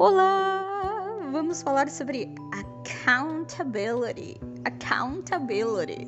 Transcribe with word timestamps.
Olá! 0.00 0.64
Vamos 1.32 1.60
falar 1.60 1.88
sobre 1.88 2.32
accountability. 2.52 4.40
Accountability. 4.64 6.06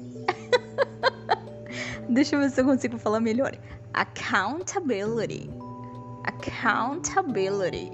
Deixa 2.09 2.37
eu 2.37 2.41
ver 2.41 2.51
se 2.51 2.61
eu 2.61 2.67
consigo 2.67 2.99
falar 2.99 3.19
melhor. 3.19 3.53
Accountability. 3.93 5.51
Accountability. 6.23 7.91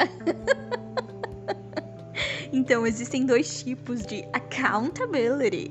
então, 2.52 2.86
existem 2.86 3.24
dois 3.24 3.62
tipos 3.62 4.04
de 4.04 4.28
accountability. 4.34 5.70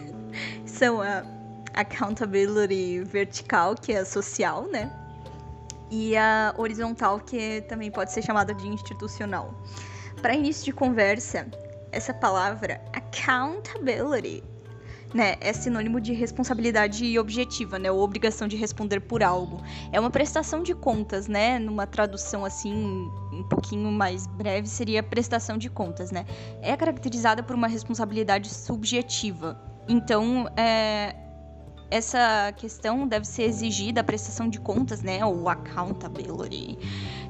São 0.64 1.02
a 1.02 1.22
accountability 1.74 3.04
vertical, 3.04 3.74
que 3.74 3.92
é 3.92 4.02
social, 4.02 4.66
né? 4.68 4.90
E 5.90 6.16
a 6.16 6.54
horizontal, 6.56 7.20
que 7.20 7.62
também 7.62 7.90
pode 7.90 8.12
ser 8.12 8.22
chamada 8.22 8.54
de 8.54 8.68
institucional. 8.68 9.54
Para 10.20 10.34
início 10.34 10.64
de 10.64 10.72
conversa, 10.72 11.46
essa 11.92 12.12
palavra 12.12 12.80
accountability 12.92 14.42
né, 15.14 15.36
é 15.40 15.52
sinônimo 15.52 16.00
de 16.00 16.12
responsabilidade 16.12 17.18
objetiva, 17.18 17.78
né, 17.78 17.90
ou 17.90 18.00
obrigação 18.00 18.46
de 18.46 18.56
responder 18.56 19.00
por 19.00 19.22
algo. 19.22 19.62
É 19.92 19.98
uma 19.98 20.10
prestação 20.10 20.62
de 20.62 20.74
contas, 20.74 21.26
né, 21.26 21.58
numa 21.58 21.86
tradução 21.86 22.44
assim 22.44 22.74
um 23.32 23.42
pouquinho 23.48 23.90
mais 23.90 24.26
breve 24.26 24.68
seria 24.68 25.02
prestação 25.02 25.56
de 25.56 25.70
contas, 25.70 26.10
né. 26.10 26.26
É 26.60 26.76
caracterizada 26.76 27.42
por 27.42 27.54
uma 27.54 27.68
responsabilidade 27.68 28.52
subjetiva. 28.52 29.58
Então, 29.88 30.46
é, 30.56 31.14
essa 31.90 32.52
questão 32.56 33.06
deve 33.08 33.26
ser 33.26 33.44
exigida, 33.44 34.00
a 34.00 34.04
prestação 34.04 34.48
de 34.48 34.60
contas, 34.60 35.02
né, 35.02 35.24
ou 35.24 35.48
accountability, 35.48 36.78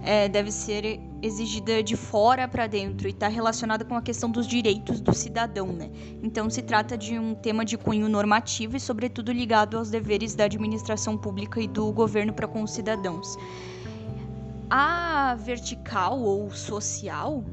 é, 0.02 0.28
deve 0.28 0.50
ser 0.50 1.00
exigida 1.22 1.82
de 1.82 1.96
fora 1.96 2.48
para 2.48 2.66
dentro 2.66 3.06
e 3.06 3.10
está 3.10 3.28
relacionada 3.28 3.84
com 3.84 3.94
a 3.94 4.02
questão 4.02 4.30
dos 4.30 4.46
direitos 4.46 5.00
do 5.00 5.14
cidadão, 5.14 5.68
né. 5.68 5.90
Então 6.22 6.50
se 6.50 6.62
trata 6.62 6.98
de 6.98 7.18
um 7.18 7.34
tema 7.34 7.64
de 7.64 7.78
cunho 7.78 8.08
normativo 8.08 8.76
e, 8.76 8.80
sobretudo, 8.80 9.32
ligado 9.32 9.78
aos 9.78 9.90
deveres 9.90 10.34
da 10.34 10.44
administração 10.44 11.16
pública 11.16 11.60
e 11.60 11.68
do 11.68 11.92
governo 11.92 12.32
para 12.32 12.48
com 12.48 12.62
os 12.62 12.72
cidadãos. 12.72 13.36
A 14.70 15.36
vertical 15.36 16.20
ou 16.20 16.50
social 16.50 17.44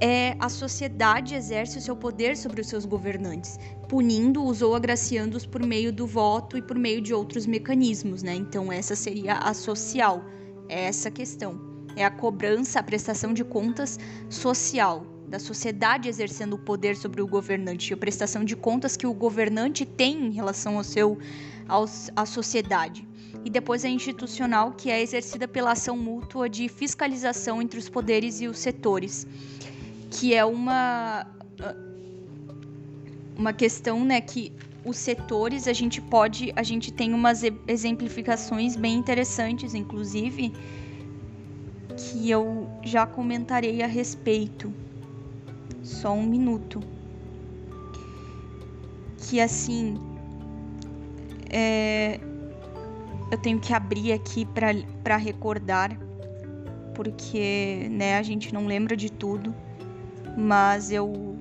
é 0.00 0.36
a 0.38 0.48
sociedade 0.48 1.34
exerce 1.34 1.78
o 1.78 1.80
seu 1.80 1.96
poder 1.96 2.36
sobre 2.36 2.60
os 2.60 2.68
seus 2.68 2.84
governantes, 2.84 3.58
punindo-os 3.88 4.62
ou 4.62 4.74
agraciando-os 4.74 5.44
por 5.44 5.64
meio 5.64 5.92
do 5.92 6.06
voto 6.06 6.56
e 6.56 6.62
por 6.62 6.78
meio 6.78 7.00
de 7.00 7.12
outros 7.12 7.46
mecanismos, 7.46 8.22
né? 8.22 8.34
Então 8.34 8.72
essa 8.72 8.94
seria 8.94 9.34
a 9.34 9.52
social, 9.52 10.24
é 10.68 10.84
essa 10.84 11.10
questão. 11.10 11.60
É 11.96 12.04
a 12.04 12.10
cobrança, 12.10 12.78
a 12.78 12.82
prestação 12.82 13.34
de 13.34 13.42
contas 13.42 13.98
social, 14.28 15.04
da 15.28 15.38
sociedade 15.38 16.08
exercendo 16.08 16.54
o 16.54 16.58
poder 16.58 16.96
sobre 16.96 17.20
o 17.20 17.26
governante, 17.26 17.92
a 17.92 17.96
prestação 17.96 18.44
de 18.44 18.54
contas 18.54 18.96
que 18.96 19.06
o 19.06 19.12
governante 19.12 19.84
tem 19.84 20.26
em 20.26 20.30
relação 20.30 20.76
ao 20.76 20.84
seu 20.84 21.18
aos, 21.68 22.10
à 22.16 22.24
sociedade. 22.24 23.06
E 23.44 23.50
depois 23.50 23.84
a 23.84 23.88
institucional, 23.88 24.72
que 24.72 24.90
é 24.90 25.00
exercida 25.00 25.46
pela 25.46 25.72
ação 25.72 25.96
mútua 25.96 26.48
de 26.48 26.68
fiscalização 26.68 27.62
entre 27.62 27.78
os 27.78 27.88
poderes 27.88 28.40
e 28.40 28.48
os 28.48 28.58
setores, 28.58 29.26
que 30.10 30.34
é 30.34 30.44
uma 30.44 31.26
uma 33.36 33.52
questão, 33.52 34.04
né, 34.04 34.20
que 34.20 34.52
os 34.84 34.96
setores 34.96 35.68
a 35.68 35.72
gente 35.72 36.00
pode, 36.00 36.52
a 36.56 36.62
gente 36.62 36.92
tem 36.92 37.14
umas 37.14 37.42
exemplificações 37.68 38.74
bem 38.74 38.96
interessantes, 38.96 39.74
inclusive, 39.74 40.52
que 41.96 42.28
eu 42.28 42.68
já 42.82 43.06
comentarei 43.06 43.82
a 43.82 43.86
respeito. 43.86 44.72
Só 45.82 46.12
um 46.12 46.26
minuto. 46.26 46.80
Que 49.28 49.40
assim, 49.40 49.96
é, 51.50 52.18
eu 53.30 53.38
tenho 53.38 53.60
que 53.60 53.72
abrir 53.72 54.12
aqui 54.12 54.46
para 55.04 55.16
recordar, 55.16 55.96
porque 56.94 57.88
né, 57.90 58.16
a 58.18 58.22
gente 58.22 58.52
não 58.52 58.66
lembra 58.66 58.96
de 58.96 59.12
tudo, 59.12 59.54
mas 60.38 60.92
eu 60.92 61.36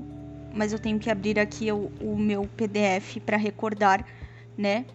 mas 0.54 0.74
eu 0.74 0.80
tenho 0.80 0.98
que 0.98 1.08
abrir 1.12 1.38
aqui 1.38 1.72
o, 1.72 1.92
o 2.02 2.18
meu 2.18 2.50
PDF 2.58 3.18
para 3.24 3.38
recordar, 3.38 4.04
né? 4.58 4.86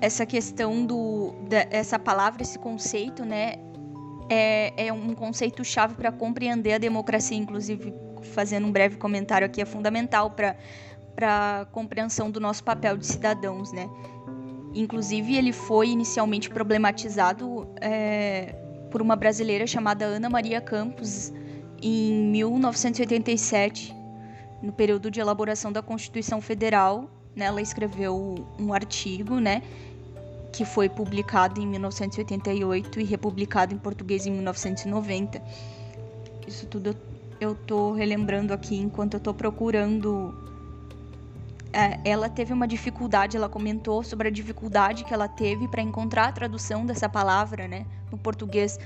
Essa 0.00 0.26
questão 0.26 0.84
do 0.84 1.34
da, 1.48 1.66
essa 1.70 2.00
palavra, 2.00 2.42
esse 2.42 2.58
conceito, 2.58 3.24
né? 3.24 3.54
É, 4.28 4.88
é 4.88 4.92
um 4.92 5.14
conceito 5.14 5.64
chave 5.64 5.94
para 5.94 6.10
compreender 6.10 6.74
a 6.74 6.78
democracia, 6.78 7.36
inclusive 7.36 7.94
fazendo 8.32 8.66
um 8.66 8.72
breve 8.72 8.96
comentário 8.96 9.46
aqui 9.46 9.60
é 9.62 9.64
fundamental 9.64 10.32
para 10.32 10.56
para 11.14 11.66
compreensão 11.72 12.30
do 12.30 12.38
nosso 12.38 12.62
papel 12.62 12.96
de 12.96 13.06
cidadãos, 13.06 13.72
né? 13.72 13.88
Inclusive 14.74 15.36
ele 15.36 15.52
foi 15.52 15.88
inicialmente 15.88 16.48
problematizado 16.50 17.68
é, 17.80 18.54
por 18.90 19.02
uma 19.02 19.16
brasileira 19.16 19.66
chamada 19.66 20.04
Ana 20.04 20.30
Maria 20.30 20.60
Campos 20.60 21.32
em 21.82 22.12
1987, 22.30 23.94
no 24.62 24.72
período 24.72 25.10
de 25.10 25.20
elaboração 25.20 25.70
da 25.70 25.82
Constituição 25.82 26.40
Federal, 26.40 27.08
né, 27.34 27.46
ela 27.46 27.62
escreveu 27.62 28.46
um 28.58 28.72
artigo, 28.72 29.38
né, 29.38 29.62
que 30.52 30.64
foi 30.64 30.88
publicado 30.88 31.60
em 31.60 31.66
1988 31.66 33.00
e 33.00 33.04
republicado 33.04 33.74
em 33.74 33.78
português 33.78 34.26
em 34.26 34.32
1990. 34.32 35.40
Isso 36.46 36.66
tudo 36.66 36.96
eu 37.40 37.54
tô 37.54 37.92
relembrando 37.92 38.52
aqui 38.52 38.76
enquanto 38.76 39.14
eu 39.14 39.20
tô 39.20 39.32
procurando. 39.32 40.34
É, 41.72 42.00
ela 42.10 42.28
teve 42.28 42.52
uma 42.52 42.66
dificuldade, 42.66 43.36
ela 43.36 43.48
comentou 43.48 44.02
sobre 44.02 44.28
a 44.28 44.30
dificuldade 44.30 45.04
que 45.04 45.14
ela 45.14 45.28
teve 45.28 45.68
para 45.68 45.82
encontrar 45.82 46.28
a 46.28 46.32
tradução 46.32 46.84
dessa 46.84 47.08
palavra, 47.08 47.68
né, 47.68 47.86
no 48.10 48.18
português 48.18 48.78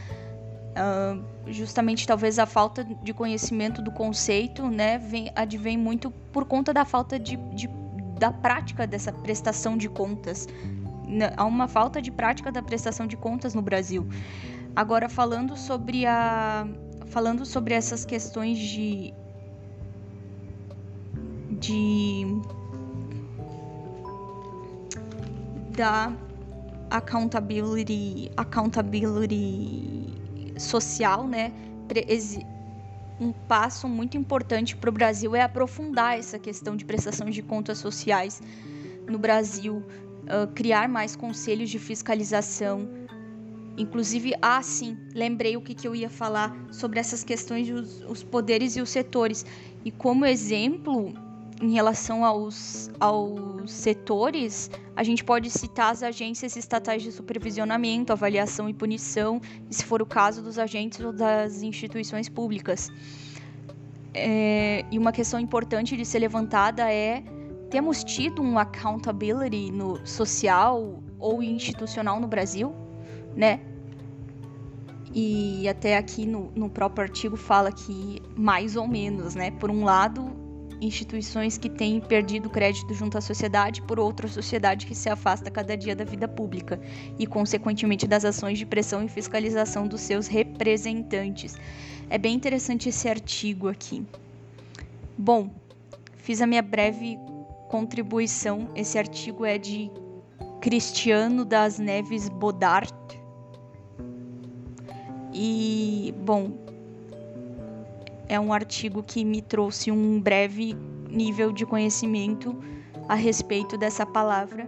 Uh, 0.73 1.23
justamente 1.53 2.07
talvez 2.07 2.39
a 2.39 2.47
falta 2.47 2.83
de 2.83 3.13
conhecimento 3.13 3.83
do 3.83 3.93
conceito, 3.93 4.69
né, 4.69 4.97
vem, 4.97 5.31
advém 5.37 5.77
muito 5.77 6.11
por 6.33 6.47
conta 6.47 6.73
da 6.73 6.83
falta 6.83 7.19
de, 7.19 7.37
de, 7.55 7.69
da 8.19 8.33
prática 8.33 8.87
dessa 8.87 9.13
prestação 9.13 9.77
de 9.77 9.89
contas. 9.89 10.49
Há 11.37 11.45
uma 11.45 11.69
falta 11.69 12.01
de 12.01 12.11
prática 12.11 12.51
da 12.51 12.63
prestação 12.63 13.07
de 13.07 13.19
contas 13.19 13.55
no 13.55 13.61
Brasil. 13.61 14.09
Agora 14.75 15.09
falando 15.09 15.57
sobre 15.57 16.07
a 16.07 16.67
falando 17.09 17.45
sobre 17.45 17.75
essas 17.75 18.07
questões 18.07 18.59
de 18.59 19.13
de 21.61 22.25
da 25.77 26.11
accountability 26.91 28.31
accountability 28.39 30.02
social, 30.59 31.27
né? 31.27 31.53
Um 33.21 33.33
passo 33.33 33.89
muito 33.89 34.17
importante 34.17 34.77
para 34.77 34.91
o 34.91 34.93
Brasil 34.93 35.37
é 35.37 35.43
aprofundar 35.43 36.19
essa 36.19 36.39
questão 36.39 36.77
de 36.77 36.85
prestação 36.85 37.31
de 37.31 37.43
contas 37.43 37.79
sociais 37.79 38.43
no 39.09 39.19
Brasil, 39.19 39.85
criar 40.55 40.89
mais 40.89 41.15
conselhos 41.15 41.71
de 41.71 41.79
fiscalização. 41.79 42.89
Inclusive, 43.77 44.35
ah, 44.43 44.63
sim, 44.63 44.97
lembrei 45.15 45.57
o 45.57 45.61
que, 45.61 45.75
que 45.75 45.87
eu 45.87 45.95
ia 45.95 46.11
falar 46.11 46.55
sobre 46.71 47.01
essas 47.01 47.25
questões 47.25 47.69
dos 47.69 48.03
os 48.03 48.23
poderes 48.23 48.77
e 48.77 48.81
os 48.81 48.91
setores. 48.91 49.47
E 49.85 49.91
como 49.91 50.25
exemplo, 50.27 51.15
em 51.63 51.71
relação 51.71 52.25
aos, 52.25 52.91
aos 52.99 53.71
setores, 53.71 54.69
a 54.97 55.05
gente 55.05 55.23
pode 55.23 55.49
citar 55.49 55.93
as 55.93 56.03
agências 56.03 56.57
estatais 56.57 57.05
de 57.05 57.13
supervisionamento, 57.13 58.13
avaliação 58.13 58.69
e 58.69 58.75
punição, 58.75 59.41
se 59.71 59.85
for 59.85 60.03
o 60.03 60.07
caso 60.07 60.43
dos 60.43 60.59
agentes 60.59 60.99
ou 60.99 61.13
das 61.13 61.63
instituições 61.63 62.29
públicas. 62.29 62.91
É, 64.13 64.85
e 64.91 64.99
uma 64.99 65.13
questão 65.13 65.39
importante 65.39 65.97
de 65.97 66.05
ser 66.05 66.19
levantada 66.19 66.93
é: 66.93 67.23
temos 67.71 68.03
tido 68.03 68.43
um 68.43 68.59
accountability 68.59 69.71
no 69.71 70.05
social 70.05 71.01
ou 71.17 71.43
institucional 71.45 72.19
no 72.19 72.27
Brasil, 72.27 72.75
né? 73.37 73.61
E 75.15 75.69
até 75.69 75.97
aqui 75.97 76.27
no, 76.27 76.51
no 76.57 76.69
próprio 76.69 77.05
artigo 77.05 77.37
fala 77.37 77.71
que 77.71 78.21
mais 78.37 78.75
ou 78.75 78.89
menos, 78.89 79.37
né? 79.37 79.53
Por 79.53 79.71
um 79.71 79.85
lado, 79.85 80.42
instituições 80.83 81.57
que 81.57 81.71
têm 81.71 82.01
perdido 82.01 82.51
crédito 82.51 82.93
junto 82.93 83.17
à 83.17 83.21
sociedade 83.21 83.81
por 83.83 83.99
outra 83.99 84.27
sociedade 84.27 84.87
que 84.87 84.95
se 84.95 85.09
afasta 85.09 85.51
cada 85.51 85.77
dia 85.77 85.95
da 85.95 86.05
vida 86.05 86.27
pública 86.27 86.81
e, 87.19 87.27
consequentemente, 87.27 88.07
das 88.07 88.25
ações 88.25 88.59
de 88.59 88.67
pressão 88.67 89.05
e 89.05 89.09
fiscalização 89.09 89.87
dos 89.87 90.01
seus 90.01 90.27
representantes. 90.27 91.57
É 92.11 92.19
bem 92.19 92.35
interessante 92.35 92.89
esse 92.89 93.09
artigo 93.09 93.69
aqui. 93.69 94.05
Bom, 95.17 95.51
fiz 96.17 96.41
a 96.41 96.47
minha 96.47 96.63
breve 96.63 97.19
contribuição. 97.69 98.69
Esse 98.75 98.99
artigo 98.99 99.45
é 99.45 99.59
de 99.59 99.91
Cristiano 100.61 101.45
das 101.45 101.79
Neves 101.79 102.29
Bodart. 102.29 102.93
E, 105.33 106.15
bom, 106.25 106.62
é 108.33 108.41
um 108.41 108.51
artigo 108.51 109.03
que 109.03 109.27
me 109.27 109.43
trouxe 109.43 109.93
um 109.93 110.19
breve 110.19 110.73
nível 111.11 111.53
de 111.53 111.67
conhecimento 111.67 112.59
a 113.07 113.15
respeito 113.15 113.77
dessa 113.77 114.07
palavra 114.07 114.67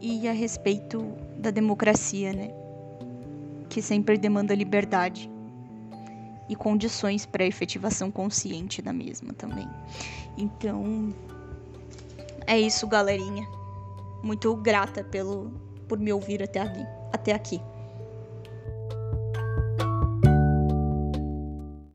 e 0.00 0.26
a 0.26 0.32
respeito 0.32 1.00
da 1.38 1.52
democracia, 1.52 2.32
né? 2.32 2.50
Que 3.68 3.80
sempre 3.80 4.18
demanda 4.18 4.52
liberdade 4.52 5.30
e 6.48 6.56
condições 6.56 7.24
para 7.24 7.44
a 7.44 7.46
efetivação 7.46 8.10
consciente 8.10 8.82
da 8.82 8.92
mesma 8.92 9.32
também. 9.32 9.68
Então, 10.36 11.14
é 12.48 12.58
isso, 12.58 12.84
galerinha. 12.88 13.46
Muito 14.24 14.52
grata 14.56 15.04
pelo 15.04 15.52
por 15.86 16.00
me 16.00 16.12
ouvir 16.12 16.42
até 16.42 16.60
aqui. 16.60 16.84
Até 17.12 17.32
aqui. 17.32 17.60